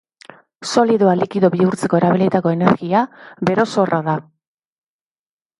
[0.69, 3.05] Solidoa likido bihurtzeko erabilitako energia
[3.51, 4.17] bero-sorra da.